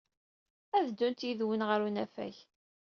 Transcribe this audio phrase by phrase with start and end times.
[0.77, 2.35] Ad ddunt yid-wen ɣer unafag.